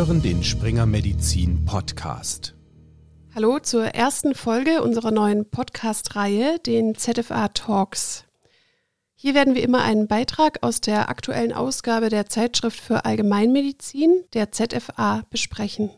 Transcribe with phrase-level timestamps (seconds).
[0.00, 2.54] hören den Springer Medizin Podcast.
[3.34, 8.24] Hallo zur ersten Folge unserer neuen Podcast-Reihe, den ZFA Talks.
[9.14, 14.52] Hier werden wir immer einen Beitrag aus der aktuellen Ausgabe der Zeitschrift für Allgemeinmedizin, der
[14.52, 15.90] ZFA, besprechen.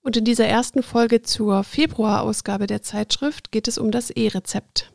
[0.00, 4.90] Und in dieser ersten Folge zur Februarausgabe der Zeitschrift geht es um das E-Rezept.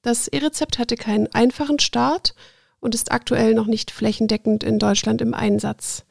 [0.00, 2.34] Das E-Rezept hatte keinen einfachen Start
[2.80, 6.06] und ist aktuell noch nicht flächendeckend in Deutschland im Einsatz.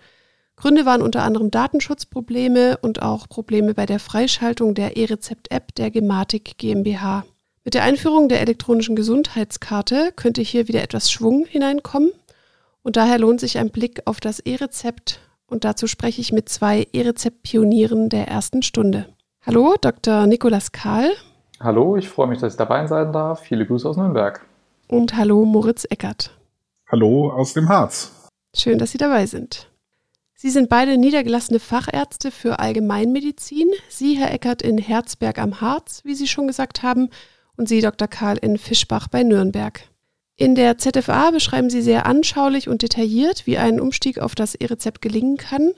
[0.59, 6.57] Gründe waren unter anderem Datenschutzprobleme und auch Probleme bei der Freischaltung der E-Rezept-App der Gematik
[6.57, 7.23] GmbH.
[7.63, 12.11] Mit der Einführung der elektronischen Gesundheitskarte könnte hier wieder etwas Schwung hineinkommen
[12.83, 16.87] und daher lohnt sich ein Blick auf das E-Rezept und dazu spreche ich mit zwei
[16.91, 19.05] E-Rezept-Pionieren der ersten Stunde.
[19.45, 20.27] Hallo, Dr.
[20.27, 21.09] Nikolas Kahl.
[21.61, 23.39] Hallo, ich freue mich, dass ich dabei sein darf.
[23.39, 24.45] Viele Grüße aus Nürnberg.
[24.89, 26.31] Und hallo, Moritz Eckert.
[26.91, 28.11] Hallo aus dem Harz.
[28.53, 29.68] Schön, dass Sie dabei sind.
[30.41, 33.67] Sie sind beide niedergelassene Fachärzte für Allgemeinmedizin.
[33.89, 37.09] Sie, Herr Eckert, in Herzberg am Harz, wie Sie schon gesagt haben,
[37.57, 38.07] und Sie, Dr.
[38.07, 39.81] Karl, in Fischbach bei Nürnberg.
[40.37, 45.01] In der ZFA beschreiben Sie sehr anschaulich und detailliert, wie ein Umstieg auf das E-Rezept
[45.01, 45.73] gelingen kann.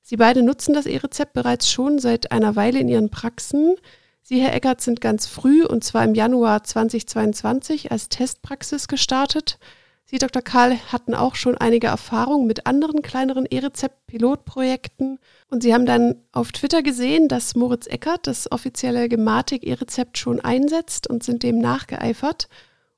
[0.00, 3.76] Sie beide nutzen das E-Rezept bereits schon seit einer Weile in ihren Praxen.
[4.22, 9.58] Sie, Herr Eckert, sind ganz früh, und zwar im Januar 2022, als Testpraxis gestartet–
[10.10, 10.42] Sie, Dr.
[10.42, 16.50] Karl, hatten auch schon einige Erfahrungen mit anderen kleineren E-Rezept-Pilotprojekten und Sie haben dann auf
[16.50, 22.48] Twitter gesehen, dass Moritz Eckert das offizielle Gematik E-Rezept schon einsetzt und sind dem nachgeeifert.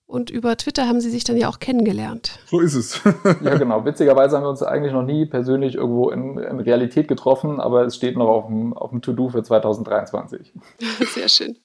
[0.07, 2.39] Und über Twitter haben Sie sich dann ja auch kennengelernt.
[2.47, 2.99] So ist es.
[3.43, 3.85] ja, genau.
[3.85, 7.95] Witzigerweise haben wir uns eigentlich noch nie persönlich irgendwo in, in Realität getroffen, aber es
[7.95, 10.55] steht noch auf dem, auf dem To-Do für 2023.
[11.15, 11.59] Sehr schön.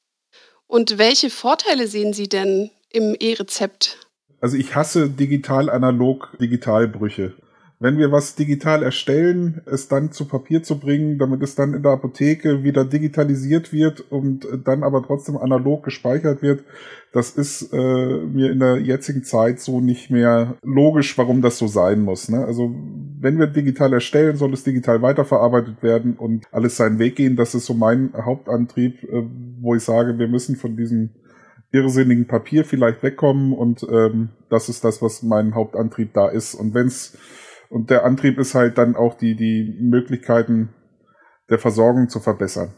[0.66, 4.07] Und welche Vorteile sehen Sie denn im E-Rezept?
[4.40, 7.34] Also ich hasse digital-analog-Digitalbrüche.
[7.80, 11.84] Wenn wir was digital erstellen, es dann zu Papier zu bringen, damit es dann in
[11.84, 16.64] der Apotheke wieder digitalisiert wird und dann aber trotzdem analog gespeichert wird,
[17.14, 21.68] das ist äh, mir in der jetzigen Zeit so nicht mehr logisch, warum das so
[21.68, 22.30] sein muss.
[22.30, 22.44] Ne?
[22.44, 22.74] Also
[23.20, 27.36] wenn wir digital erstellen, soll es digital weiterverarbeitet werden und alles seinen Weg gehen.
[27.36, 29.24] Das ist so mein Hauptantrieb, äh,
[29.62, 31.12] wo ich sage, wir müssen von diesem
[31.84, 36.56] irrsinnigen Papier vielleicht wegkommen und ähm, das ist das, was mein Hauptantrieb da ist.
[36.56, 37.18] Und wenn's
[37.70, 40.74] und der Antrieb ist halt dann auch die die Möglichkeiten
[41.50, 42.74] der Versorgung zu verbessern.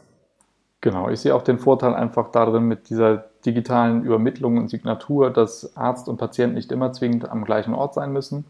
[0.81, 5.75] Genau, ich sehe auch den Vorteil einfach darin mit dieser digitalen Übermittlung und Signatur, dass
[5.75, 8.45] Arzt und Patient nicht immer zwingend am gleichen Ort sein müssen.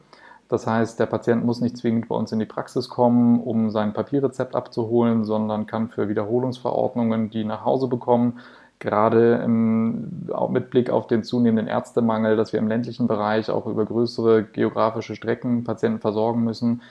[0.47, 3.93] Das heißt, der Patient muss nicht zwingend bei uns in die Praxis kommen, um sein
[3.93, 8.39] Papierrezept abzuholen, sondern kann für Wiederholungsverordnungen die nach Hause bekommen
[8.79, 13.65] gerade im, auch mit Blick auf den zunehmenden Ärztemangel, dass wir im ländlichen Bereich auch
[13.65, 16.81] über größere geografische Strecken Patienten versorgen müssen,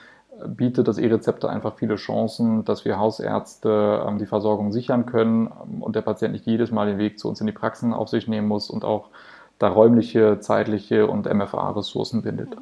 [0.47, 5.81] bietet das E-Rezepte einfach viele Chancen, dass wir Hausärzte ähm, die Versorgung sichern können ähm,
[5.81, 8.27] und der Patient nicht jedes Mal den Weg zu uns in die Praxen auf sich
[8.27, 9.09] nehmen muss und auch
[9.57, 12.55] da räumliche, zeitliche und MFA-Ressourcen bindet.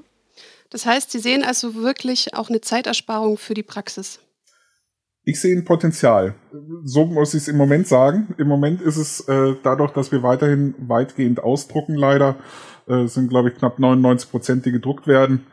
[0.69, 4.19] Das heißt, Sie sehen also wirklich auch eine Zeitersparung für die Praxis.
[5.27, 6.35] Ich sehe ein Potenzial.
[6.85, 8.33] So muss ich es im Moment sagen.
[8.38, 12.38] Im Moment ist es äh, dadurch, dass wir weiterhin weitgehend ausdrucken, leider,
[12.88, 15.45] äh, sind glaube ich knapp 99 Prozent, die gedruckt werden,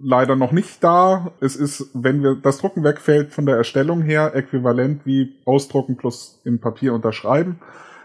[0.00, 1.32] leider noch nicht da.
[1.40, 6.40] Es ist, wenn wir das Drucken wegfällt von der Erstellung her, äquivalent wie ausdrucken plus
[6.44, 7.58] in Papier unterschreiben,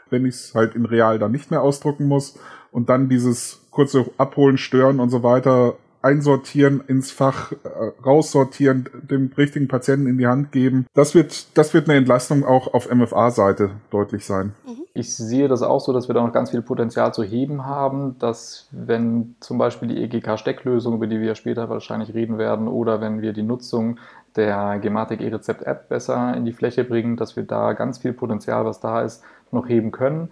[0.09, 2.39] wenn ich es halt in real dann nicht mehr ausdrucken muss
[2.71, 7.57] und dann dieses kurze Abholen, Stören und so weiter einsortieren ins Fach, äh,
[8.05, 10.85] raussortieren, dem richtigen Patienten in die Hand geben.
[10.93, 14.53] Das wird, das wird eine Entlastung auch auf MFA-Seite deutlich sein.
[14.67, 14.83] Mhm.
[14.93, 18.19] Ich sehe das auch so, dass wir da noch ganz viel Potenzial zu heben haben,
[18.19, 23.21] dass wenn zum Beispiel die EGK-Stecklösung, über die wir später wahrscheinlich reden werden, oder wenn
[23.21, 23.97] wir die Nutzung
[24.35, 28.81] der Gematik E-Rezept-App besser in die Fläche bringen, dass wir da ganz viel Potenzial, was
[28.81, 30.29] da ist, noch heben können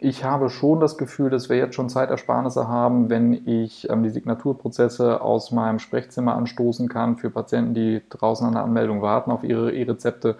[0.00, 4.10] ich habe schon das Gefühl, dass wir jetzt schon Zeitersparnisse haben, wenn ich ähm, die
[4.10, 9.44] Signaturprozesse aus meinem Sprechzimmer anstoßen kann für Patienten, die draußen an der Anmeldung warten auf
[9.44, 10.36] ihre E-Rezepte,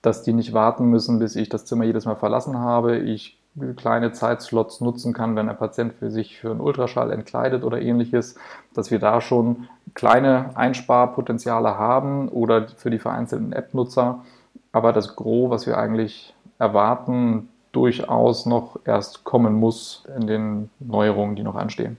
[0.00, 2.98] dass die nicht warten müssen, bis ich das Zimmer jedes Mal verlassen habe.
[2.98, 3.36] Ich
[3.76, 8.36] kleine Zeitslots nutzen kann, wenn ein Patient für sich für einen Ultraschall entkleidet oder ähnliches,
[8.74, 14.24] dass wir da schon kleine Einsparpotenziale haben oder für die vereinzelten App-Nutzer.
[14.70, 21.36] Aber das Gros, was wir eigentlich erwarten, durchaus noch erst kommen muss in den Neuerungen,
[21.36, 21.96] die noch anstehen.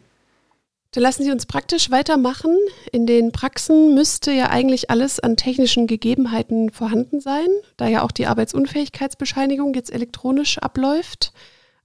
[0.93, 2.57] Dann lassen Sie uns praktisch weitermachen.
[2.91, 7.47] In den Praxen müsste ja eigentlich alles an technischen Gegebenheiten vorhanden sein,
[7.77, 11.31] da ja auch die Arbeitsunfähigkeitsbescheinigung jetzt elektronisch abläuft.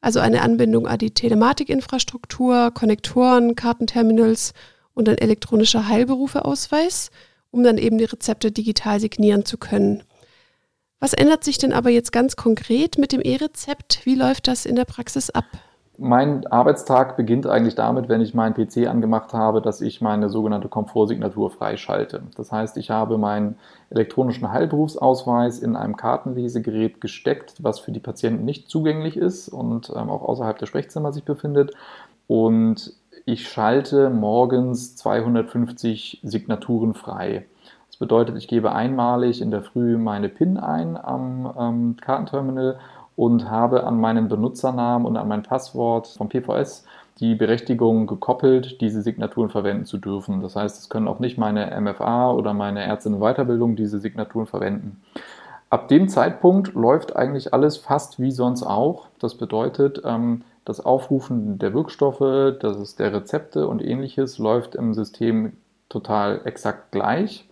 [0.00, 4.54] Also eine Anbindung an die Telematikinfrastruktur, Konnektoren, Kartenterminals
[4.94, 7.10] und ein elektronischer Heilberufeausweis
[7.56, 10.02] um dann eben die Rezepte digital signieren zu können.
[10.98, 14.06] Was ändert sich denn aber jetzt ganz konkret mit dem E-Rezept?
[14.06, 15.44] Wie läuft das in der Praxis ab?
[15.98, 20.68] Mein Arbeitstag beginnt eigentlich damit, wenn ich meinen PC angemacht habe, dass ich meine sogenannte
[20.68, 22.22] Komfortsignatur freischalte.
[22.36, 23.56] Das heißt, ich habe meinen
[23.90, 30.10] elektronischen Heilberufsausweis in einem Kartenlesegerät gesteckt, was für die Patienten nicht zugänglich ist und ähm,
[30.10, 31.72] auch außerhalb der Sprechzimmer sich befindet.
[32.26, 32.94] Und
[33.24, 37.46] ich schalte morgens 250 Signaturen frei.
[37.96, 42.78] Das bedeutet, ich gebe einmalig in der Früh meine PIN ein am ähm, Kartenterminal
[43.16, 46.84] und habe an meinen Benutzernamen und an mein Passwort vom PVS
[47.20, 50.42] die Berechtigung gekoppelt, diese Signaturen verwenden zu dürfen.
[50.42, 55.00] Das heißt, es können auch nicht meine MFA oder meine Ärztinnen Weiterbildung diese Signaturen verwenden.
[55.70, 59.06] Ab dem Zeitpunkt läuft eigentlich alles fast wie sonst auch.
[59.20, 64.92] Das bedeutet, ähm, das Aufrufen der Wirkstoffe, das ist der Rezepte und ähnliches läuft im
[64.92, 65.54] System
[65.88, 67.48] total exakt gleich.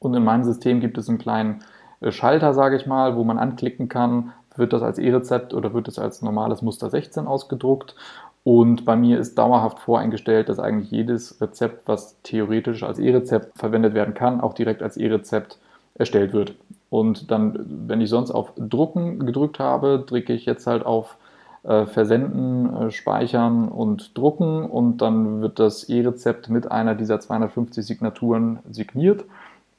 [0.00, 1.62] Und in meinem System gibt es einen kleinen
[2.00, 5.86] äh, Schalter, sage ich mal, wo man anklicken kann, wird das als E-Rezept oder wird
[5.86, 7.94] es als normales Muster 16 ausgedruckt.
[8.42, 13.94] Und bei mir ist dauerhaft voreingestellt, dass eigentlich jedes Rezept, was theoretisch als E-Rezept verwendet
[13.94, 15.58] werden kann, auch direkt als E-Rezept
[15.94, 16.54] erstellt wird.
[16.88, 21.18] Und dann, wenn ich sonst auf Drucken gedrückt habe, drücke ich jetzt halt auf
[21.62, 27.84] äh, Versenden, äh, Speichern und Drucken und dann wird das E-Rezept mit einer dieser 250
[27.84, 29.24] Signaturen signiert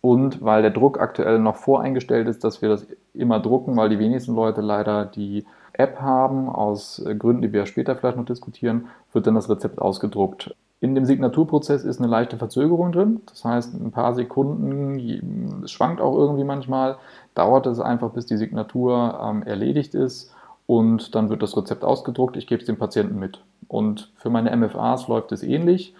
[0.01, 3.99] und weil der Druck aktuell noch voreingestellt ist, dass wir das immer drucken, weil die
[3.99, 9.27] wenigsten Leute leider die App haben, aus Gründen, die wir später vielleicht noch diskutieren, wird
[9.27, 10.55] dann das Rezept ausgedruckt.
[10.79, 13.21] In dem Signaturprozess ist eine leichte Verzögerung drin.
[13.27, 16.97] Das heißt, ein paar Sekunden, es schwankt auch irgendwie manchmal,
[17.35, 20.33] dauert es einfach, bis die Signatur ähm, erledigt ist
[20.65, 22.35] und dann wird das Rezept ausgedruckt.
[22.35, 23.43] Ich gebe es dem Patienten mit.
[23.67, 25.93] Und für meine MFAs läuft es ähnlich.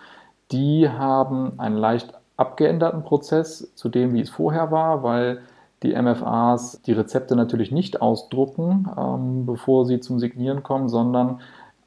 [0.51, 5.42] Die haben einen leicht abgeänderten Prozess zu dem, wie es vorher war, weil
[5.83, 11.39] die MFAs die Rezepte natürlich nicht ausdrucken, ähm, bevor sie zum Signieren kommen, sondern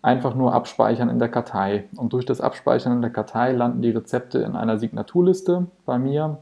[0.03, 1.85] einfach nur abspeichern in der Kartei.
[1.97, 6.39] Und durch das Abspeichern in der Kartei landen die Rezepte in einer Signaturliste bei mir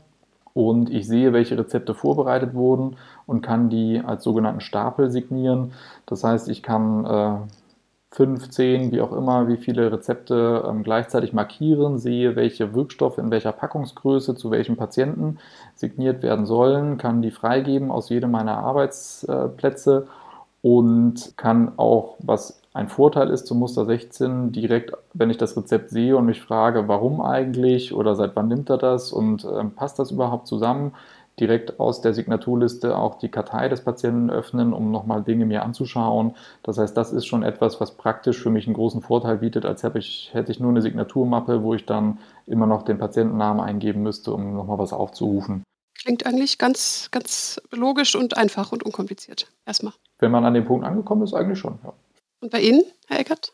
[0.55, 2.97] und ich sehe, welche Rezepte vorbereitet wurden
[3.27, 5.73] und kann die als sogenannten Stapel signieren.
[6.07, 7.35] Das heißt, ich kann äh,
[8.13, 13.31] fünf, zehn, wie auch immer, wie viele Rezepte ähm, gleichzeitig markieren, sehe, welche Wirkstoffe in
[13.31, 15.39] welcher Packungsgröße zu welchem Patienten
[15.75, 20.09] signiert werden sollen, kann die freigeben aus jedem meiner Arbeitsplätze
[20.61, 25.89] und kann auch, was ein Vorteil ist zum Muster 16, direkt, wenn ich das Rezept
[25.91, 29.99] sehe und mich frage, warum eigentlich oder seit wann nimmt er das und äh, passt
[29.99, 30.93] das überhaupt zusammen,
[31.41, 36.35] direkt aus der Signaturliste auch die Kartei des Patienten öffnen, um nochmal Dinge mir anzuschauen.
[36.63, 39.83] Das heißt, das ist schon etwas, was praktisch für mich einen großen Vorteil bietet, als
[39.83, 44.03] hätte ich, hätte ich nur eine Signaturmappe, wo ich dann immer noch den Patientennamen eingeben
[44.03, 45.63] müsste, um nochmal was aufzurufen.
[45.99, 49.47] Klingt eigentlich ganz, ganz logisch und einfach und unkompliziert.
[49.65, 49.93] Erstmal.
[50.19, 51.93] Wenn man an dem Punkt angekommen ist, eigentlich schon, ja.
[52.41, 53.53] Und bei Ihnen, Herr Eckert?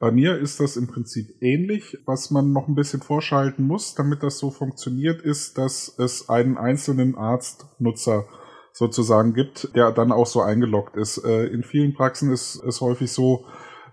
[0.00, 1.98] Bei mir ist das im Prinzip ähnlich.
[2.06, 6.56] Was man noch ein bisschen vorschalten muss, damit das so funktioniert, ist, dass es einen
[6.56, 8.26] einzelnen Arztnutzer
[8.72, 11.18] sozusagen gibt, der dann auch so eingeloggt ist.
[11.24, 13.44] Äh, in vielen Praxen ist es häufig so,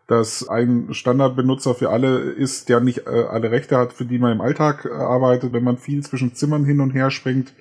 [0.08, 4.34] dass ein Standardbenutzer für alle ist, der nicht äh, alle Rechte hat, für die man
[4.34, 5.54] im Alltag äh, arbeitet.
[5.54, 7.56] Wenn man viel zwischen Zimmern hin und her springt,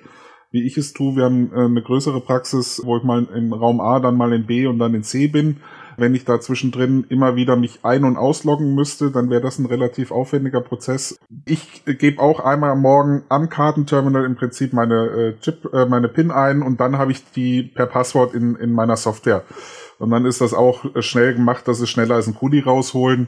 [0.51, 3.99] wie ich es tue, wir haben eine größere Praxis, wo ich mal in Raum A,
[3.99, 5.57] dann mal in B und dann in C bin
[5.97, 9.65] wenn ich da zwischendrin immer wieder mich ein- und ausloggen müsste, dann wäre das ein
[9.65, 11.17] relativ aufwendiger Prozess.
[11.45, 16.07] Ich gebe auch einmal am Morgen am Kartenterminal im Prinzip meine äh, Chip, äh, meine
[16.07, 19.43] PIN ein und dann habe ich die per Passwort in, in meiner Software.
[19.97, 23.27] Und dann ist das auch äh, schnell gemacht, dass es schneller als ein Kuli rausholen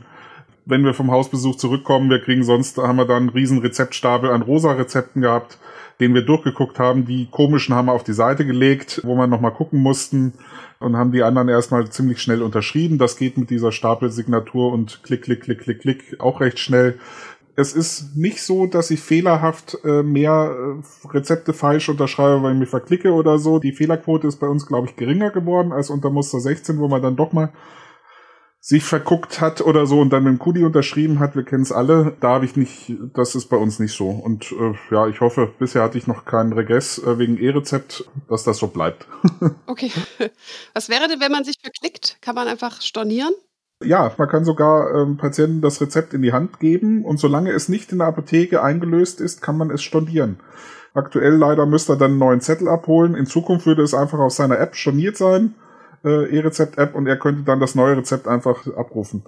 [0.70, 4.42] wenn wir vom Hausbesuch zurückkommen, wir kriegen sonst, haben wir dann einen riesen Rezeptstapel an
[4.42, 5.58] rosa Rezepten gehabt,
[6.00, 7.06] den wir durchgeguckt haben.
[7.06, 10.34] Die komischen haben wir auf die Seite gelegt, wo wir nochmal gucken mussten
[10.80, 12.98] und haben die anderen erstmal ziemlich schnell unterschrieben.
[12.98, 17.00] Das geht mit dieser Stapelsignatur und klick, klick, klick, klick, klick auch recht schnell.
[17.56, 22.60] Es ist nicht so, dass ich fehlerhaft äh, mehr äh, Rezepte falsch unterschreibe, weil ich
[22.60, 23.58] mich verklicke oder so.
[23.58, 27.02] Die Fehlerquote ist bei uns, glaube ich, geringer geworden als unter Muster 16, wo man
[27.02, 27.52] dann doch mal
[28.68, 31.72] sich verguckt hat oder so und dann mit dem Kudi unterschrieben hat, wir kennen es
[31.72, 34.10] alle, da habe ich nicht, das ist bei uns nicht so.
[34.10, 38.44] Und äh, ja, ich hoffe, bisher hatte ich noch keinen Regress äh, wegen E-Rezept, dass
[38.44, 39.08] das so bleibt.
[39.68, 39.90] okay.
[40.74, 42.18] Was wäre denn, wenn man sich verklickt?
[42.20, 43.34] Kann man einfach stornieren?
[43.82, 47.70] Ja, man kann sogar ähm, Patienten das Rezept in die Hand geben und solange es
[47.70, 50.42] nicht in der Apotheke eingelöst ist, kann man es stornieren.
[50.94, 53.16] Aktuell leider müsste er dann einen neuen Zettel abholen.
[53.16, 55.56] In Zukunft würde es einfach auf seiner App storniert sein
[56.08, 59.24] äh, E-Rezept-App und er könnte dann das neue Rezept einfach abrufen.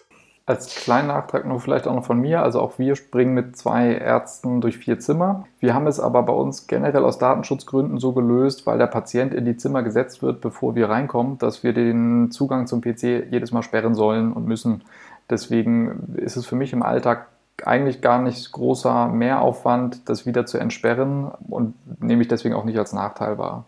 [0.46, 3.94] Als kleinen Nachtrag nur vielleicht auch noch von mir, also auch wir springen mit zwei
[3.94, 5.46] Ärzten durch vier Zimmer.
[5.60, 9.46] Wir haben es aber bei uns generell aus Datenschutzgründen so gelöst, weil der Patient in
[9.46, 13.62] die Zimmer gesetzt wird, bevor wir reinkommen, dass wir den Zugang zum PC jedes Mal
[13.62, 14.84] sperren sollen und müssen.
[15.30, 17.28] Deswegen ist es für mich im Alltag
[17.64, 22.80] eigentlich gar nicht großer Mehraufwand, das wieder zu entsperren und nehme ich deswegen auch nicht
[22.80, 23.66] als Nachteil wahr.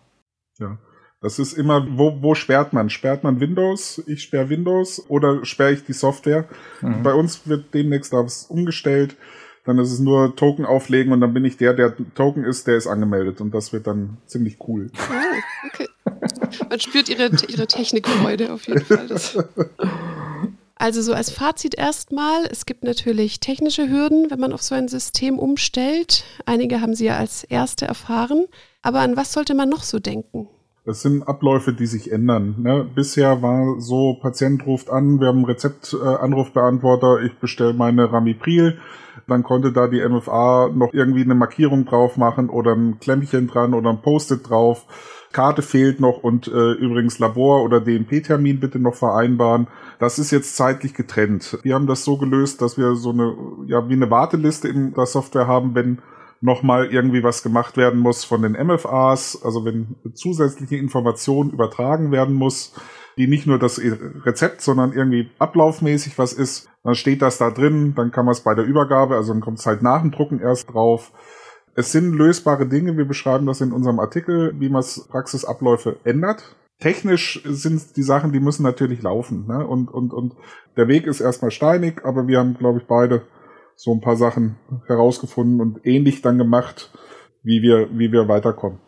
[0.58, 0.78] Ja.
[1.22, 2.90] Das ist immer, wo, wo sperrt man?
[2.90, 4.02] Sperrt man Windows?
[4.08, 6.50] Ich sperre Windows oder sperre ich die Software?
[6.82, 7.04] Mhm.
[7.04, 9.16] Bei uns wird demnächst das umgestellt.
[9.64, 12.78] Dann ist es nur Token auflegen und dann bin ich der, der Token ist, der
[12.78, 14.90] ist angemeldet und das wird dann ziemlich cool.
[14.96, 15.88] Oh, okay.
[16.68, 19.08] Man spürt ihre, ihre Technikfreude auf jeden Fall.
[19.08, 19.38] Das.
[20.74, 24.88] Also so als Fazit erstmal, es gibt natürlich technische Hürden, wenn man auf so ein
[24.88, 26.24] System umstellt.
[26.48, 28.48] Einige haben sie ja als erste erfahren.
[28.82, 30.50] Aber an was sollte man noch so denken?
[30.84, 32.56] Das sind Abläufe, die sich ändern.
[32.58, 32.90] Ne?
[32.96, 38.80] Bisher war so, Patient ruft an, wir haben einen Rezeptanrufbeantworter, äh, ich bestelle meine Ramipril.
[39.28, 43.76] Dann konnte da die MFA noch irgendwie eine Markierung drauf machen oder ein Klemmchen dran
[43.76, 44.88] oder ein Post-it drauf.
[45.32, 49.68] Karte fehlt noch und äh, übrigens Labor- oder DNP-Termin bitte noch vereinbaren.
[50.00, 51.60] Das ist jetzt zeitlich getrennt.
[51.62, 53.36] Wir haben das so gelöst, dass wir so eine,
[53.68, 56.00] ja, wie eine Warteliste in der Software haben, wenn
[56.42, 62.36] nochmal irgendwie was gemacht werden muss von den MFAs, also wenn zusätzliche Informationen übertragen werden
[62.36, 62.74] muss,
[63.18, 67.94] die nicht nur das Rezept, sondern irgendwie ablaufmäßig was ist, dann steht das da drin,
[67.96, 70.40] dann kann man es bei der Übergabe, also dann kommt es halt nach dem Drucken
[70.40, 71.12] erst drauf.
[71.76, 76.56] Es sind lösbare Dinge, wir beschreiben das in unserem Artikel, wie man Praxisabläufe ändert.
[76.80, 79.46] Technisch sind die Sachen, die müssen natürlich laufen.
[79.48, 79.66] Ne?
[79.66, 80.34] Und, und, und
[80.76, 83.22] der Weg ist erstmal steinig, aber wir haben, glaube ich, beide
[83.76, 86.92] so ein paar Sachen herausgefunden und ähnlich dann gemacht,
[87.44, 88.80] wie wir, wie wir weiterkommen.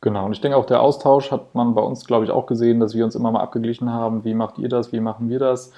[0.00, 2.80] Genau, und ich denke auch der Austausch hat man bei uns, glaube ich, auch gesehen,
[2.80, 5.72] dass wir uns immer mal abgeglichen haben, wie macht ihr das, wie machen wir das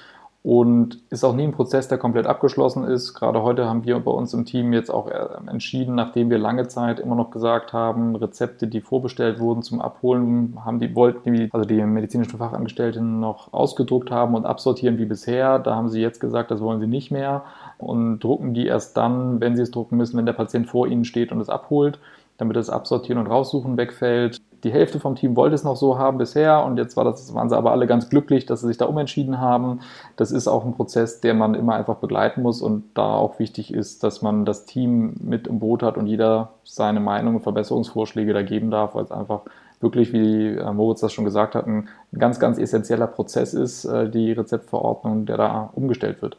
[0.45, 3.15] und ist auch nie ein Prozess, der komplett abgeschlossen ist.
[3.15, 6.67] Gerade heute haben wir bei uns im Team jetzt auch äh, entschieden, nachdem wir lange
[6.67, 11.49] Zeit immer noch gesagt haben, Rezepte, die vorbestellt wurden zum Abholen, haben die wollten die,
[11.51, 15.57] also die medizinischen Fachangestellten noch ausgedruckt haben und absortieren wie bisher.
[15.57, 17.43] Da haben sie jetzt gesagt, das wollen sie nicht mehr
[17.77, 21.05] und drucken die erst dann, wenn sie es drucken müssen, wenn der Patient vor ihnen
[21.05, 21.99] steht und es abholt
[22.37, 24.41] damit das Absortieren und Raussuchen wegfällt.
[24.63, 27.49] Die Hälfte vom Team wollte es noch so haben bisher und jetzt war das, waren
[27.49, 29.81] sie aber alle ganz glücklich, dass sie sich da umentschieden haben.
[30.15, 33.73] Das ist auch ein Prozess, der man immer einfach begleiten muss und da auch wichtig
[33.73, 38.33] ist, dass man das Team mit im Boot hat und jeder seine Meinung und Verbesserungsvorschläge
[38.33, 39.41] da geben darf, weil es einfach
[39.81, 44.31] wirklich, wie Moritz das schon gesagt hat, ein ganz, ganz essentieller Prozess ist, äh, die
[44.31, 46.37] Rezeptverordnung, der da umgestellt wird.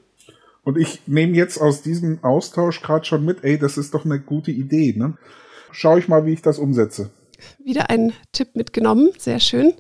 [0.67, 4.19] Und ich nehme jetzt aus diesem Austausch gerade schon mit, ey, das ist doch eine
[4.19, 5.17] gute Idee, ne?
[5.71, 7.11] schaue ich mal, wie ich das umsetze.
[7.63, 9.75] Wieder ein Tipp mitgenommen, sehr schön.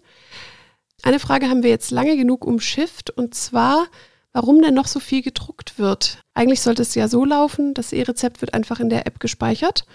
[1.02, 3.88] Eine Frage haben wir jetzt lange genug umschifft und zwar,
[4.32, 6.22] warum denn noch so viel gedruckt wird.
[6.34, 9.86] Eigentlich sollte es ja so laufen, das E-Rezept wird einfach in der App gespeichert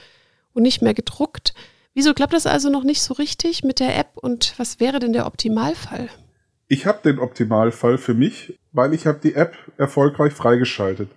[0.52, 1.54] und nicht mehr gedruckt.
[1.94, 5.14] Wieso klappt das also noch nicht so richtig mit der App und was wäre denn
[5.14, 6.10] der Optimalfall?
[6.72, 11.10] Ich habe den Optimalfall für mich, weil ich habe die App erfolgreich freigeschaltet.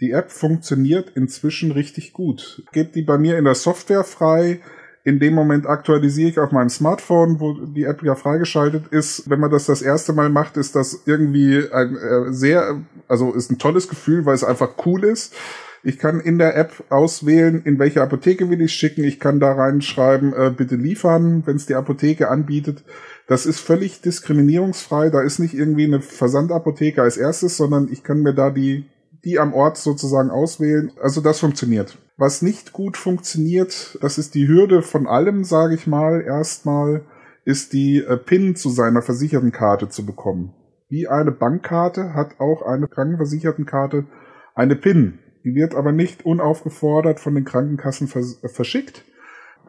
[0.00, 2.62] Die App funktioniert inzwischen richtig gut.
[2.72, 4.60] Gebt die bei mir in der Software frei.
[5.04, 9.28] In dem Moment aktualisiere ich auf meinem Smartphone, wo die App ja freigeschaltet ist.
[9.28, 13.50] Wenn man das das erste Mal macht, ist das irgendwie ein äh, sehr, also ist
[13.50, 15.34] ein tolles Gefühl, weil es einfach cool ist.
[15.82, 19.04] Ich kann in der App auswählen, in welche Apotheke will ich schicken.
[19.04, 22.82] Ich kann da reinschreiben, äh, bitte liefern, wenn es die Apotheke anbietet.
[23.26, 25.10] Das ist völlig diskriminierungsfrei.
[25.10, 28.86] Da ist nicht irgendwie eine Versandapotheke als erstes, sondern ich kann mir da die
[29.26, 30.92] die am Ort sozusagen auswählen.
[31.02, 31.98] Also das funktioniert.
[32.16, 37.02] Was nicht gut funktioniert, das ist die Hürde von allem, sage ich mal, erstmal,
[37.44, 40.54] ist die äh, PIN zu seiner versicherten Karte zu bekommen.
[40.88, 44.06] Wie eine Bankkarte hat auch eine Krankenversichertenkarte
[44.54, 45.18] eine PIN.
[45.44, 49.04] Die wird aber nicht unaufgefordert von den Krankenkassen vers äh, verschickt.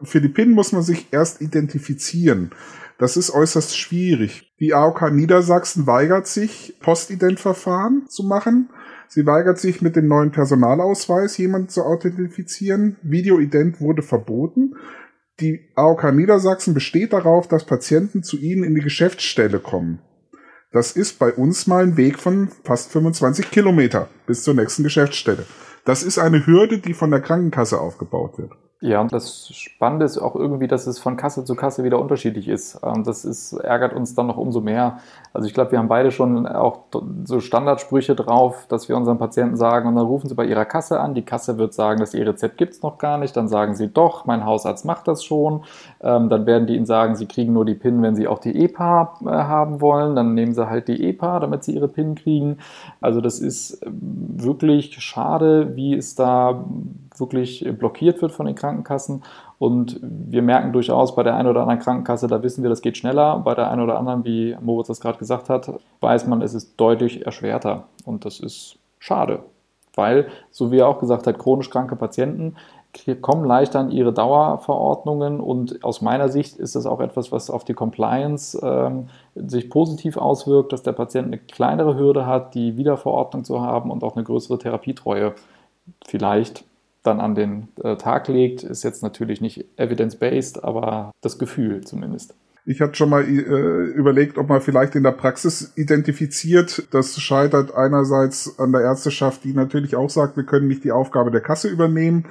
[0.04, 2.52] Für die PIN muss man sich erst identifizieren.
[2.98, 4.52] Das ist äußerst schwierig.
[4.58, 8.70] Die AOK Niedersachsen weigert sich, Postidentverfahren zu machen.
[9.06, 12.96] Sie weigert sich mit dem neuen Personalausweis jemanden zu authentifizieren.
[13.02, 14.74] Videoident wurde verboten.
[15.40, 20.00] Die AOK Niedersachsen besteht darauf, dass Patienten zu ihnen in die Geschäftsstelle kommen.
[20.72, 25.46] Das ist bei uns mal ein Weg von fast 25 Kilometer bis zur nächsten Geschäftsstelle.
[25.84, 28.52] Das ist eine Hürde, die von der Krankenkasse aufgebaut wird.
[28.80, 32.46] Ja, und das Spannende ist auch irgendwie, dass es von Kasse zu Kasse wieder unterschiedlich
[32.46, 32.78] ist.
[32.84, 34.98] Ähm, das ist, ärgert uns dann noch umso mehr.
[35.32, 36.82] Also ich glaube, wir haben beide schon auch
[37.24, 41.00] so Standardsprüche drauf, dass wir unseren Patienten sagen, und dann rufen sie bei ihrer Kasse
[41.00, 41.14] an.
[41.14, 43.36] Die Kasse wird sagen, dass ihr Rezept gibt es noch gar nicht.
[43.36, 45.64] Dann sagen sie, doch, mein Hausarzt macht das schon.
[46.00, 48.62] Ähm, dann werden die ihnen sagen, sie kriegen nur die PIN, wenn sie auch die
[48.62, 50.14] EPA äh, haben wollen.
[50.14, 52.58] Dann nehmen sie halt die EPA, damit sie ihre PIN kriegen.
[53.00, 53.98] Also das ist ähm,
[54.36, 56.64] wirklich schade, wie es da
[57.20, 59.22] wirklich blockiert wird von den Krankenkassen.
[59.58, 62.96] Und wir merken durchaus bei der einen oder anderen Krankenkasse, da wissen wir, das geht
[62.96, 63.38] schneller.
[63.38, 65.70] Bei der einen oder anderen, wie Moritz das gerade gesagt hat,
[66.00, 67.84] weiß man, es ist deutlich erschwerter.
[68.04, 69.40] Und das ist schade.
[69.94, 72.54] Weil, so wie er auch gesagt hat, chronisch kranke Patienten
[73.20, 77.64] kommen leichter an ihre Dauerverordnungen und aus meiner Sicht ist das auch etwas, was auf
[77.64, 83.44] die Compliance ähm, sich positiv auswirkt, dass der Patient eine kleinere Hürde hat, die Wiederverordnung
[83.44, 85.34] zu haben und auch eine größere Therapietreue
[86.06, 86.64] vielleicht
[87.08, 92.34] dann an den äh, Tag legt, ist jetzt natürlich nicht evidence-based, aber das Gefühl zumindest.
[92.64, 96.86] Ich hatte schon mal äh, überlegt, ob man vielleicht in der Praxis identifiziert.
[96.90, 101.30] Das scheitert einerseits an der Ärzteschaft, die natürlich auch sagt, wir können nicht die Aufgabe
[101.30, 102.26] der Kasse übernehmen,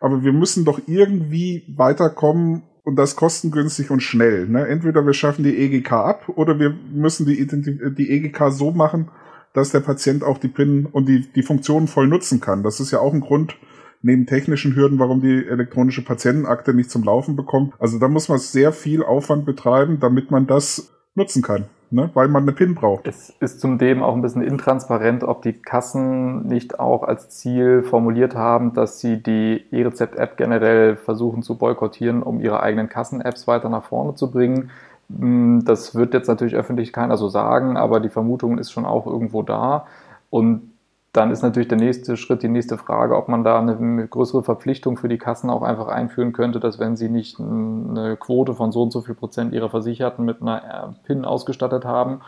[0.00, 4.48] aber wir müssen doch irgendwie weiterkommen und das kostengünstig und schnell.
[4.48, 4.66] Ne?
[4.66, 9.10] Entweder wir schaffen die EGK ab oder wir müssen die, Identif die EGK so machen,
[9.52, 12.62] dass der Patient auch die PIN und die, die Funktionen voll nutzen kann.
[12.62, 13.56] Das ist ja auch ein Grund,
[14.02, 17.74] neben technischen Hürden, warum die elektronische Patientenakte nicht zum Laufen bekommt.
[17.78, 21.66] Also da muss man sehr viel Aufwand betreiben, damit man das nutzen kann.
[21.94, 23.06] Ne, weil man eine PIN braucht.
[23.06, 28.34] Es ist zudem auch ein bisschen intransparent, ob die Kassen nicht auch als Ziel formuliert
[28.34, 33.84] haben, dass sie die E-Rezept-App generell versuchen zu boykottieren, um ihre eigenen Kassen-Apps weiter nach
[33.84, 34.70] vorne zu bringen.
[35.14, 39.06] Hm, das wird jetzt natürlich öffentlich keiner so sagen, aber die Vermutung ist schon auch
[39.06, 39.86] irgendwo da.
[40.30, 40.71] Und
[41.12, 44.96] dann ist natürlich der nächste Schritt, die nächste Frage, ob man da eine größere Verpflichtung
[44.96, 48.82] für die Kassen auch einfach einführen könnte, dass wenn sie nicht eine Quote von so
[48.82, 52.22] und so viel Prozent ihrer Versicherten mit einer PIN ausgestattet haben,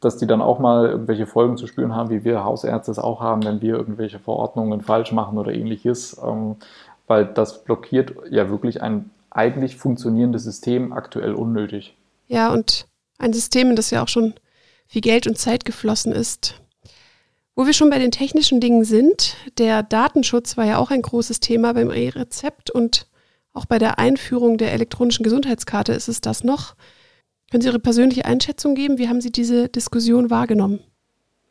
[0.00, 3.20] dass die dann auch mal irgendwelche Folgen zu spüren haben, wie wir Hausärzte es auch
[3.20, 6.56] haben, wenn wir irgendwelche Verordnungen falsch machen oder ähnliches, ähm,
[7.06, 11.96] weil das blockiert ja wirklich ein eigentlich funktionierendes System aktuell unnötig.
[12.28, 12.86] Ja, und
[13.18, 14.34] ein System, in das ja auch schon
[14.86, 16.60] viel Geld und Zeit geflossen ist.
[17.60, 21.40] Wo wir schon bei den technischen Dingen sind, der Datenschutz war ja auch ein großes
[21.40, 23.06] Thema beim E-Rezept und
[23.52, 26.74] auch bei der Einführung der elektronischen Gesundheitskarte ist es das noch.
[27.50, 28.96] Können Sie Ihre persönliche Einschätzung geben?
[28.96, 30.80] Wie haben Sie diese Diskussion wahrgenommen?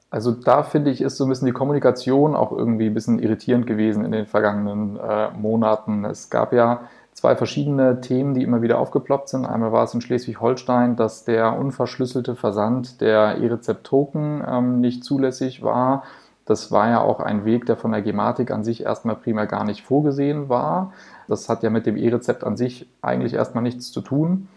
[0.09, 3.67] Also da finde ich, ist so ein bisschen die Kommunikation auch irgendwie ein bisschen irritierend
[3.67, 6.05] gewesen in den vergangenen äh, Monaten.
[6.05, 9.45] Es gab ja zwei verschiedene Themen, die immer wieder aufgeploppt sind.
[9.45, 16.03] Einmal war es in Schleswig-Holstein, dass der unverschlüsselte Versand der E-Rezept-Token ähm, nicht zulässig war.
[16.45, 19.65] Das war ja auch ein Weg, der von der Gematik an sich erstmal primär gar
[19.65, 20.93] nicht vorgesehen war.
[21.27, 24.47] Das hat ja mit dem E-Rezept an sich eigentlich erstmal nichts zu tun.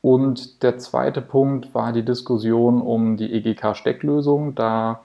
[0.00, 4.54] Und der zweite Punkt war die Diskussion um die EGK-Stecklösung.
[4.54, 5.00] Da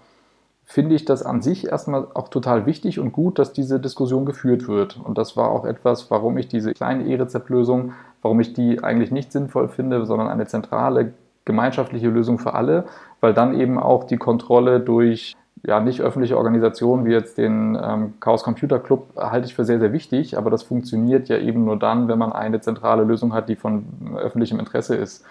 [0.71, 4.67] finde ich das an sich erstmal auch total wichtig und gut, dass diese Diskussion geführt
[4.67, 4.99] wird.
[5.03, 9.32] Und das war auch etwas, warum ich diese kleine E-Rezept-Lösung, warum ich die eigentlich nicht
[9.32, 12.84] sinnvoll finde, sondern eine zentrale gemeinschaftliche Lösung für alle,
[13.19, 18.13] weil dann eben auch die Kontrolle durch ja, nicht öffentliche Organisationen wie jetzt den ähm,
[18.19, 21.79] Chaos Computer Club halte ich für sehr, sehr wichtig, aber das funktioniert ja eben nur
[21.79, 23.86] dann, wenn man eine zentrale Lösung hat, die von
[24.17, 25.25] öffentlichem Interesse ist.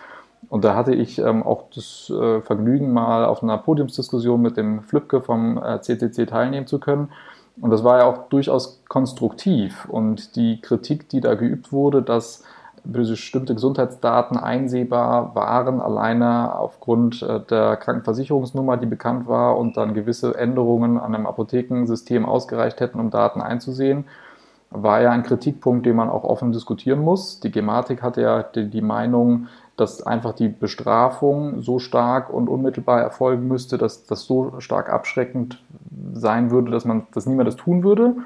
[0.49, 4.83] Und da hatte ich ähm, auch das äh, Vergnügen, mal auf einer Podiumsdiskussion mit dem
[4.83, 7.11] Flipke vom äh, CCC teilnehmen zu können.
[7.61, 9.87] Und das war ja auch durchaus konstruktiv.
[9.91, 12.45] Und die Kritik, die da geübt wurde, dass
[12.85, 20.37] bestimmte Gesundheitsdaten einsehbar waren, alleine aufgrund äh, der Krankenversicherungsnummer, die bekannt war und dann gewisse
[20.37, 24.05] Änderungen an einem Apothekensystem ausgereicht hätten, um Daten einzusehen,
[24.71, 27.41] war ja ein Kritikpunkt, den man auch offen diskutieren muss.
[27.41, 33.01] Die Gematik hatte ja die, die Meinung, dass einfach die Bestrafung so stark und unmittelbar
[33.01, 35.63] erfolgen müsste, dass das so stark abschreckend
[36.13, 38.17] sein würde, dass man, dass niemand das tun würde.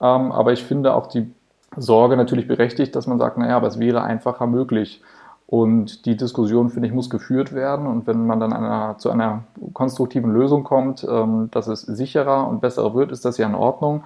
[0.00, 1.30] Ähm, aber ich finde auch die
[1.76, 5.02] Sorge natürlich berechtigt, dass man sagt, naja, aber es wäre einfacher möglich.
[5.48, 7.88] Und die Diskussion, finde ich, muss geführt werden.
[7.88, 12.60] Und wenn man dann einer, zu einer konstruktiven Lösung kommt, ähm, dass es sicherer und
[12.60, 14.04] besser wird, ist das ja in Ordnung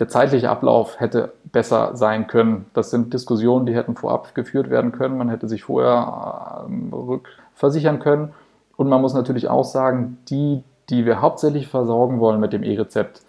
[0.00, 2.64] der zeitliche Ablauf hätte besser sein können.
[2.72, 5.18] Das sind Diskussionen, die hätten vorab geführt werden können.
[5.18, 8.32] Man hätte sich vorher äh, rückversichern können.
[8.76, 13.20] Und man muss natürlich auch sagen, die, die wir hauptsächlich versorgen wollen mit dem E-Rezept,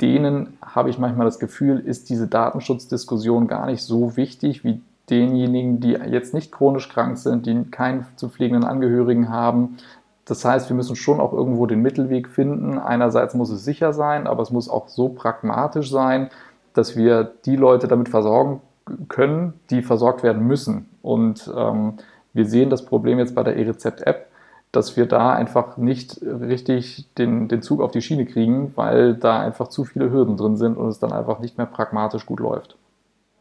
[0.00, 5.80] denen habe ich manchmal das Gefühl, ist diese Datenschutzdiskussion gar nicht so wichtig wie denjenigen,
[5.80, 9.76] die jetzt nicht chronisch krank sind, die keinen zu pflegenden Angehörigen haben,
[10.24, 12.78] das heißt, wir müssen schon auch irgendwo den Mittelweg finden.
[12.78, 16.30] Einerseits muss es sicher sein, aber es muss auch so pragmatisch sein,
[16.72, 18.60] dass wir die Leute damit versorgen
[19.08, 20.88] können, die versorgt werden müssen.
[21.02, 21.94] Und ähm,
[22.32, 24.26] wir sehen das Problem jetzt bei der E-Rezept-App,
[24.72, 29.40] dass wir da einfach nicht richtig den, den Zug auf die Schiene kriegen, weil da
[29.40, 32.76] einfach zu viele Hürden drin sind und es dann einfach nicht mehr pragmatisch gut läuft.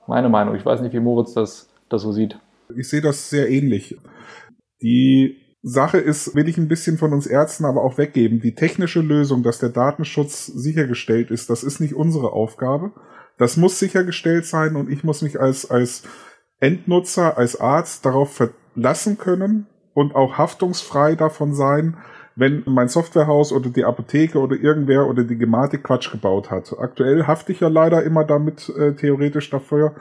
[0.08, 0.56] Meine Meinung.
[0.56, 2.40] Ich weiß nicht, wie Moritz das, das so sieht.
[2.76, 3.96] Ich sehe das sehr ähnlich.
[4.82, 8.40] Die Sache ist, will ich ein bisschen von uns Ärzten aber auch weggeben.
[8.40, 12.92] Die technische Lösung, dass der Datenschutz sichergestellt ist, das ist nicht unsere Aufgabe.
[13.38, 16.04] Das muss sichergestellt sein und ich muss mich als, als
[16.60, 21.98] Endnutzer, als Arzt darauf verlassen können und auch haftungsfrei davon sein,
[22.36, 26.74] wenn mein Softwarehaus oder die Apotheke oder irgendwer oder die Gematik Quatsch gebaut hat.
[26.80, 29.96] Aktuell hafte ich ja leider immer damit äh, theoretisch dafür.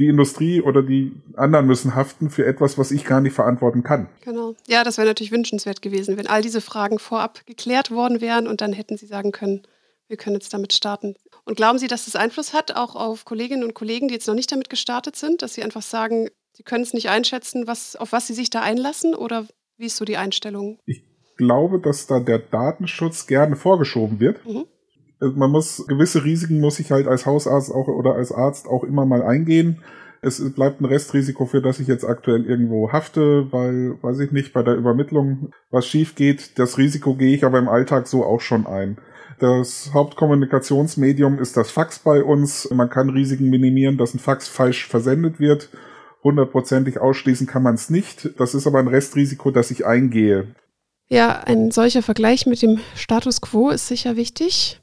[0.00, 4.08] Die Industrie oder die anderen müssen haften für etwas, was ich gar nicht verantworten kann.
[4.24, 4.54] Genau.
[4.66, 8.62] Ja, das wäre natürlich wünschenswert gewesen, wenn all diese Fragen vorab geklärt worden wären und
[8.62, 9.60] dann hätten Sie sagen können,
[10.08, 11.14] wir können jetzt damit starten.
[11.44, 14.34] Und glauben Sie, dass das Einfluss hat, auch auf Kolleginnen und Kollegen, die jetzt noch
[14.34, 18.12] nicht damit gestartet sind, dass sie einfach sagen, sie können es nicht einschätzen, was, auf
[18.12, 19.14] was sie sich da einlassen?
[19.14, 20.78] Oder wie ist so die Einstellung?
[20.86, 21.04] Ich
[21.36, 24.44] glaube, dass da der Datenschutz gerne vorgeschoben wird.
[24.46, 24.64] Mhm.
[25.20, 28.84] Also man muss, gewisse Risiken muss ich halt als Hausarzt auch oder als Arzt auch
[28.84, 29.82] immer mal eingehen.
[30.22, 34.52] Es bleibt ein Restrisiko, für das ich jetzt aktuell irgendwo hafte, weil, weiß ich nicht,
[34.52, 36.58] bei der Übermittlung was schief geht.
[36.58, 38.98] Das Risiko gehe ich aber im Alltag so auch schon ein.
[39.38, 42.68] Das Hauptkommunikationsmedium ist das Fax bei uns.
[42.70, 45.70] Man kann Risiken minimieren, dass ein Fax falsch versendet wird.
[46.22, 48.38] Hundertprozentig ausschließen kann man es nicht.
[48.38, 50.54] Das ist aber ein Restrisiko, das ich eingehe.
[51.08, 54.79] Ja, ein solcher Vergleich mit dem Status quo ist sicher wichtig.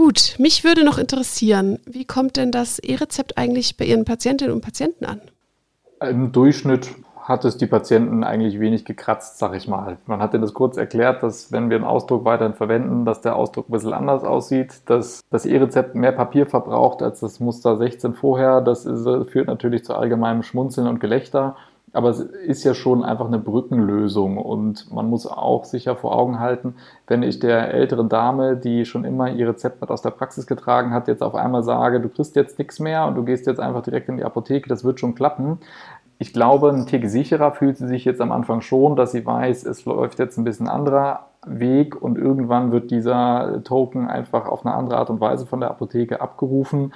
[0.00, 4.62] Gut, mich würde noch interessieren, wie kommt denn das E-Rezept eigentlich bei Ihren Patientinnen und
[4.62, 5.20] Patienten an?
[6.00, 6.88] Im Durchschnitt
[7.20, 9.98] hat es die Patienten eigentlich wenig gekratzt, sag ich mal.
[10.06, 13.36] Man hat ihnen das kurz erklärt, dass wenn wir einen Ausdruck weiterhin verwenden, dass der
[13.36, 18.14] Ausdruck ein bisschen anders aussieht, dass das E-Rezept mehr Papier verbraucht als das Muster 16
[18.14, 18.62] vorher.
[18.62, 21.56] Das ist, führt natürlich zu allgemeinem Schmunzeln und Gelächter.
[21.92, 26.38] Aber es ist ja schon einfach eine Brückenlösung und man muss auch sicher vor Augen
[26.38, 26.76] halten,
[27.08, 30.92] wenn ich der älteren Dame, die schon immer ihr Rezept mit aus der Praxis getragen
[30.92, 33.82] hat, jetzt auf einmal sage, du kriegst jetzt nichts mehr und du gehst jetzt einfach
[33.82, 35.58] direkt in die Apotheke, das wird schon klappen,
[36.22, 39.64] ich glaube, ein Tick sicherer fühlt sie sich jetzt am Anfang schon, dass sie weiß,
[39.64, 44.74] es läuft jetzt ein bisschen anderer Weg und irgendwann wird dieser Token einfach auf eine
[44.74, 46.92] andere Art und Weise von der Apotheke abgerufen.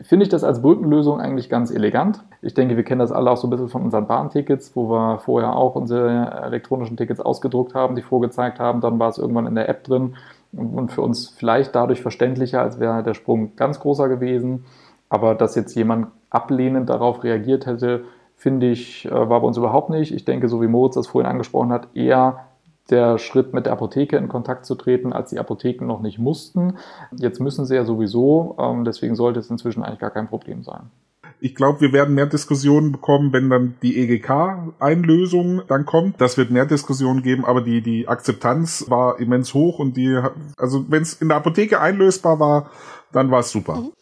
[0.00, 2.24] Finde ich das als Brückenlösung eigentlich ganz elegant.
[2.42, 5.20] Ich denke, wir kennen das alle auch so ein bisschen von unseren Bahntickets, wo wir
[5.20, 8.80] vorher auch unsere elektronischen Tickets ausgedruckt haben, die vorgezeigt haben.
[8.80, 10.16] Dann war es irgendwann in der App drin
[10.52, 14.64] und für uns vielleicht dadurch verständlicher, als wäre der Sprung ganz großer gewesen.
[15.08, 18.04] Aber dass jetzt jemand ablehnend darauf reagiert hätte,
[18.34, 20.12] finde ich, äh, war bei uns überhaupt nicht.
[20.12, 22.46] Ich denke, so wie Moritz das vorhin angesprochen hat, eher
[22.90, 26.76] der Schritt mit der Apotheke in Kontakt zu treten, als die Apotheken noch nicht mussten.
[27.16, 30.90] Jetzt müssen sie ja sowieso, ähm, deswegen sollte es inzwischen eigentlich gar kein Problem sein.
[31.40, 36.20] Ich glaube, wir werden mehr Diskussionen bekommen, wenn dann die EGK-Einlösung dann kommt.
[36.20, 40.18] Das wird mehr Diskussionen geben, aber die, die Akzeptanz war immens hoch und die,
[40.56, 42.70] also wenn es in der Apotheke einlösbar war,
[43.12, 43.76] dann war es super.
[43.76, 43.92] Mhm.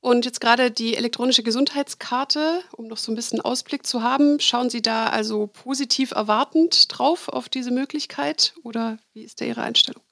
[0.00, 4.70] Und jetzt gerade die elektronische Gesundheitskarte, um noch so ein bisschen Ausblick zu haben, schauen
[4.70, 10.02] Sie da also positiv erwartend drauf auf diese Möglichkeit oder wie ist da Ihre Einstellung?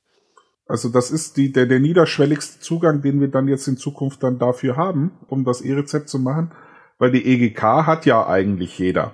[0.68, 4.38] Also das ist die, der, der niederschwelligste Zugang, den wir dann jetzt in Zukunft dann
[4.38, 6.51] dafür haben, um das E-Rezept zu machen,
[6.99, 9.12] weil die EGK hat ja eigentlich jeder.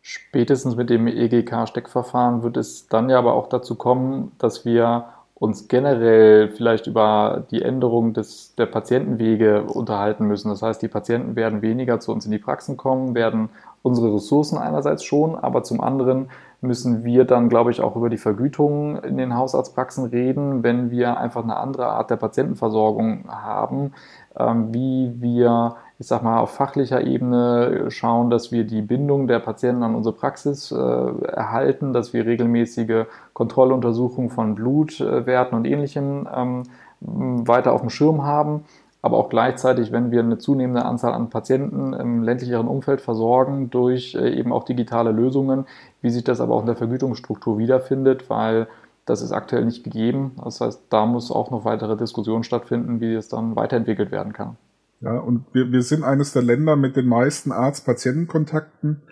[0.00, 5.66] Spätestens mit dem EGK-Steckverfahren wird es dann ja aber auch dazu kommen, dass wir uns
[5.68, 10.48] generell vielleicht über die Änderung des, der Patientenwege unterhalten müssen.
[10.48, 13.48] Das heißt, die Patienten werden weniger zu uns in die Praxen kommen, werden
[13.82, 16.28] unsere Ressourcen einerseits schon, aber zum anderen
[16.60, 21.18] müssen wir dann, glaube ich, auch über die Vergütung in den Hausarztpraxen reden, wenn wir
[21.18, 23.92] einfach eine andere Art der Patientenversorgung haben,
[24.38, 29.38] ähm, wie wir ich sag mal, auf fachlicher Ebene schauen, dass wir die Bindung der
[29.38, 36.62] Patienten an unsere Praxis äh, erhalten, dass wir regelmäßige Kontrolluntersuchungen von Blutwerten und ähnlichem ähm,
[37.00, 38.64] weiter auf dem Schirm haben.
[39.02, 44.14] Aber auch gleichzeitig, wenn wir eine zunehmende Anzahl an Patienten im ländlicheren Umfeld versorgen durch
[44.14, 45.66] äh, eben auch digitale Lösungen,
[46.00, 48.66] wie sich das aber auch in der Vergütungsstruktur wiederfindet, weil
[49.04, 50.34] das ist aktuell nicht gegeben.
[50.42, 54.56] Das heißt, da muss auch noch weitere Diskussion stattfinden, wie es dann weiterentwickelt werden kann.
[55.00, 59.02] Ja, und wir, wir sind eines der Länder mit den meisten Arzt-Patienten-Kontakten.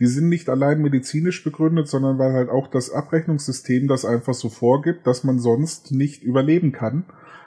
[0.00, 4.48] Die sind nicht allein medizinisch begründet, sondern weil halt auch das Abrechnungssystem das einfach so
[4.48, 7.04] vorgibt, dass man sonst nicht überleben kann,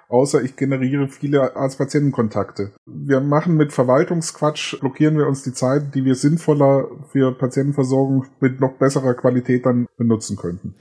[0.10, 2.74] außer ich generiere viele Arzt-Patienten-Kontakte.
[2.86, 8.60] Wir machen mit Verwaltungsquatsch, blockieren wir uns die Zeit, die wir sinnvoller für Patientenversorgung mit
[8.60, 10.76] noch besserer Qualität dann benutzen könnten.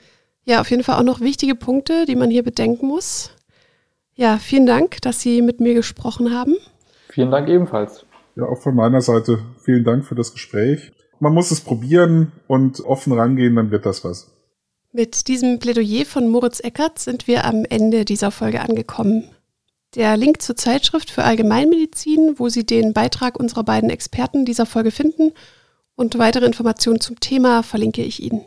[0.44, 3.30] Ja, auf jeden Fall auch noch wichtige Punkte, die man hier bedenken muss.
[4.14, 6.56] Ja, vielen Dank, dass Sie mit mir gesprochen haben.
[7.12, 8.06] Vielen Dank ebenfalls.
[8.36, 10.92] Ja, auch von meiner Seite vielen Dank für das Gespräch.
[11.18, 14.30] Man muss es probieren und offen rangehen, dann wird das was.
[14.92, 19.28] Mit diesem Plädoyer von Moritz Eckert sind wir am Ende dieser Folge angekommen.
[19.94, 24.90] Der Link zur Zeitschrift für Allgemeinmedizin, wo Sie den Beitrag unserer beiden Experten dieser Folge
[24.90, 25.32] finden
[25.96, 28.44] und weitere Informationen zum Thema verlinke ich Ihnen.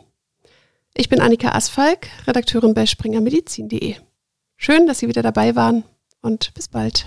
[0.94, 3.96] Ich bin Annika Asfalk, Redakteurin bei springermedizin.de.
[4.56, 5.84] Schön, dass Sie wieder dabei waren
[6.22, 7.06] und bis bald.